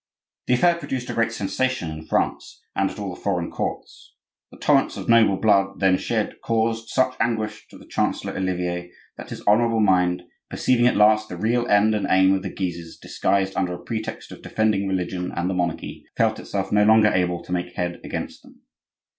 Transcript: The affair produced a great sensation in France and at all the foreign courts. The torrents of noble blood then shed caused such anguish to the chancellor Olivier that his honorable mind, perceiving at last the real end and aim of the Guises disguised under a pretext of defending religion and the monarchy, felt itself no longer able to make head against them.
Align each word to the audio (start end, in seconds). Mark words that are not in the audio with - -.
The 0.47 0.55
affair 0.55 0.73
produced 0.77 1.11
a 1.11 1.13
great 1.13 1.31
sensation 1.31 1.91
in 1.91 2.07
France 2.07 2.63
and 2.75 2.89
at 2.89 2.97
all 2.97 3.13
the 3.13 3.21
foreign 3.21 3.51
courts. 3.51 4.15
The 4.51 4.57
torrents 4.57 4.97
of 4.97 5.07
noble 5.07 5.37
blood 5.37 5.79
then 5.79 5.99
shed 5.99 6.41
caused 6.41 6.89
such 6.89 7.13
anguish 7.19 7.67
to 7.67 7.77
the 7.77 7.85
chancellor 7.85 8.35
Olivier 8.35 8.89
that 9.17 9.29
his 9.29 9.41
honorable 9.45 9.79
mind, 9.79 10.23
perceiving 10.49 10.87
at 10.87 10.97
last 10.97 11.29
the 11.29 11.37
real 11.37 11.67
end 11.67 11.93
and 11.93 12.07
aim 12.09 12.33
of 12.33 12.41
the 12.41 12.49
Guises 12.49 12.97
disguised 12.97 13.55
under 13.55 13.73
a 13.75 13.83
pretext 13.83 14.31
of 14.31 14.41
defending 14.41 14.87
religion 14.87 15.31
and 15.35 15.47
the 15.47 15.53
monarchy, 15.53 16.03
felt 16.17 16.39
itself 16.39 16.71
no 16.71 16.83
longer 16.83 17.09
able 17.13 17.43
to 17.43 17.51
make 17.51 17.75
head 17.75 17.99
against 18.03 18.41
them. 18.41 18.61